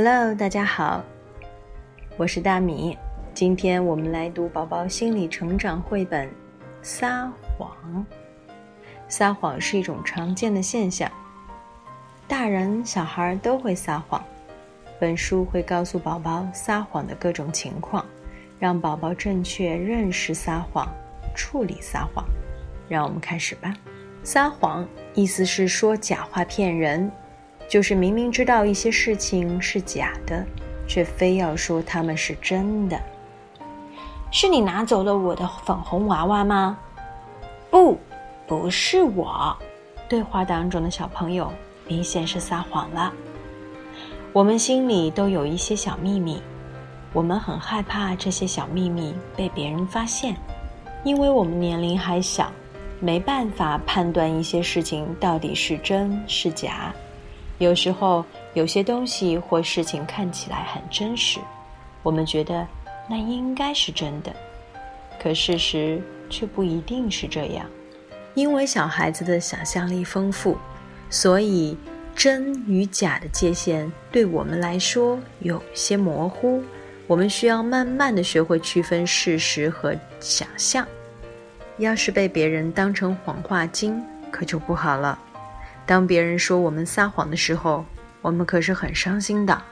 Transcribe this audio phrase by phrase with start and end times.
[0.00, 1.02] Hello，大家好，
[2.16, 2.96] 我是大米。
[3.34, 6.28] 今天我们来读宝宝心理成长绘本
[6.82, 7.76] 《撒谎》。
[9.08, 11.10] 撒谎是一种常见的现象，
[12.28, 14.24] 大人小孩都会撒谎。
[15.00, 18.06] 本书会告诉宝宝撒谎的各种情况，
[18.60, 20.88] 让宝宝正确认识撒谎，
[21.34, 22.24] 处理撒谎。
[22.88, 23.74] 让我们开始吧。
[24.22, 27.10] 撒谎意思是说假话骗人。
[27.68, 30.44] 就是明明知道一些事情是假的，
[30.86, 32.98] 却非要说他们是真的。
[34.30, 36.78] 是你拿走了我的粉红娃娃吗？
[37.70, 37.98] 不，
[38.46, 39.56] 不是我。
[40.08, 41.52] 对话当中的小朋友
[41.86, 43.12] 明显是撒谎了。
[44.32, 46.42] 我们心里都有一些小秘密，
[47.12, 50.34] 我们很害怕这些小秘密被别人发现，
[51.04, 52.50] 因为我们年龄还小，
[53.00, 56.94] 没办法判断一些事情到底是真是假。
[57.58, 61.40] 有时候，有些东西或事情看起来很真实，
[62.02, 62.66] 我们觉得
[63.08, 64.32] 那应该是真的，
[65.20, 67.66] 可事实却不一定是这样。
[68.34, 70.56] 因为小孩子的想象力丰富，
[71.10, 71.76] 所以
[72.14, 76.62] 真与假的界限对我们来说有些模糊。
[77.08, 80.86] 我们需要慢慢的学会区分事实和想象。
[81.78, 85.18] 要是被别人当成谎话精，可就不好了。
[85.88, 87.82] 当别人说我们撒谎的时候，
[88.20, 89.62] 我们可是很伤心的。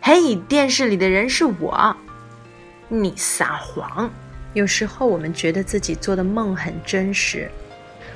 [0.00, 1.96] 嘿，电视里的人是我，
[2.86, 4.08] 你撒谎。
[4.54, 7.50] 有时候我们觉得自己做的梦很真实，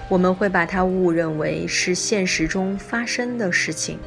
[0.09, 3.99] 我们会把它误认为是现实中发生的事情。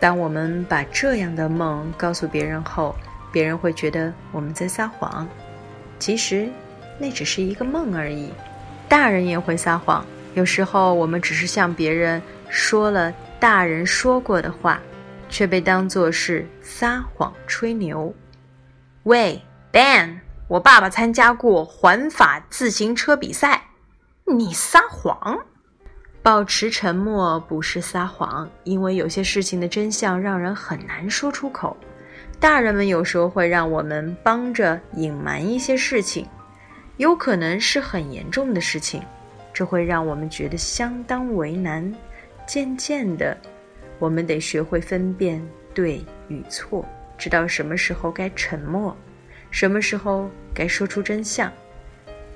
[0.00, 2.96] 当我们把这样的梦告诉别人后，
[3.30, 5.28] 别人会觉得我们在撒谎。
[5.98, 6.48] 其实，
[6.98, 8.30] 那只是一个梦而已。
[8.88, 10.02] 大人也会撒谎。
[10.34, 14.80] 有时候，我们只是向别人说了大人说过的话，
[15.28, 18.12] 却被当作是撒谎吹牛。
[19.04, 19.40] 喂
[19.72, 20.18] ，Ben，
[20.48, 23.62] 我爸爸参加过环法自行车比赛，
[24.24, 25.38] 你撒谎。
[26.22, 31.76] 保持沉默不是撒谎，因为有些事情的真相让人很难说出口。
[32.40, 36.26] 大人们有时候会让我们帮着隐瞒一些事情，
[36.96, 39.02] 有可能是很严重的事情。
[39.54, 41.90] 这会让我们觉得相当为难。
[42.46, 43.34] 渐渐的，
[43.98, 45.40] 我们得学会分辨
[45.72, 46.84] 对与错，
[47.16, 48.94] 知道什么时候该沉默，
[49.50, 51.50] 什么时候该说出真相。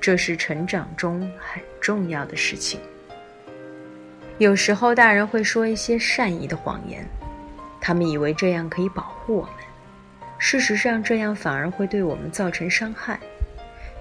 [0.01, 2.79] 这是成长中很重要的事情。
[4.37, 7.05] 有时候，大人会说一些善意的谎言，
[7.81, 9.51] 他们以为这样可以保护我们。
[10.37, 13.19] 事实上，这样反而会对我们造成伤害。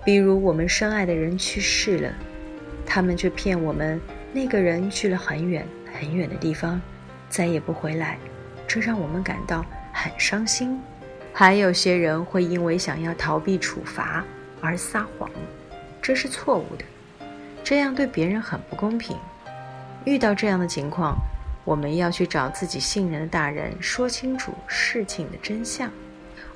[0.05, 2.13] 比如，我们深爱的人去世了。
[2.91, 4.01] 他们却骗我们，
[4.33, 6.81] 那个人去了很远很远的地方，
[7.29, 8.19] 再也不回来，
[8.67, 9.63] 这让我们感到
[9.93, 10.81] 很伤心。
[11.35, 14.25] 还有些人会因为想要逃避处罚
[14.63, 15.31] 而撒谎，
[16.01, 16.85] 这是错误的，
[17.63, 19.15] 这样对别人很不公平。
[20.05, 21.15] 遇到这样的情况，
[21.65, 25.91] 我们要去找自己信任的大人，说清楚事情的真相。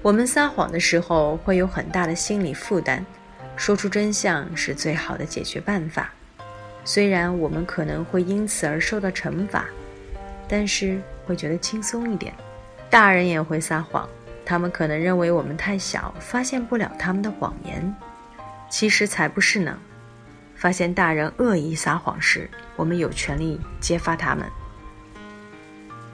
[0.00, 3.04] 我们撒谎的时候会有很大的心理负担，
[3.54, 6.10] 说出真相是最好的解决办法。
[6.84, 9.66] 虽然我们可能会因此而受到惩罚，
[10.48, 12.34] 但是会觉得轻松一点。
[12.90, 14.08] 大人也会撒谎，
[14.44, 17.94] 他们可能认为我们太小，发现不了他们的谎言。
[18.68, 19.78] 其实才不是呢。
[20.56, 24.46] 发现大人恶意撒谎时，我们有权利揭发他们。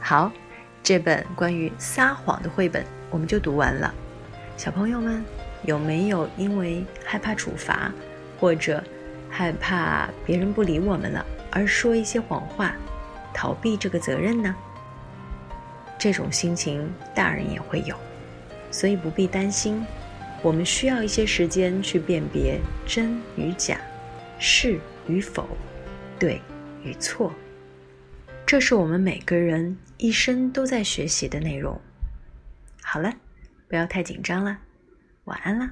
[0.00, 0.30] 好，
[0.82, 3.92] 这本关于撒谎的绘本我们就读完了。
[4.56, 5.24] 小朋友们
[5.64, 7.90] 有没有因为害怕处罚，
[8.38, 8.84] 或者？
[9.30, 12.74] 害怕别人不理我们了，而说一些谎话，
[13.32, 14.54] 逃避这个责任呢？
[15.98, 17.96] 这种心情大人也会有，
[18.70, 19.84] 所以不必担心。
[20.42, 23.80] 我们需要一些时间去辨别真与假，
[24.38, 24.78] 是
[25.08, 25.48] 与否，
[26.18, 26.40] 对
[26.84, 27.32] 与错。
[28.46, 31.78] 这是我们每个人一生都在学习的内容。
[32.82, 33.12] 好了，
[33.68, 34.56] 不要太紧张了，
[35.24, 35.70] 晚安了。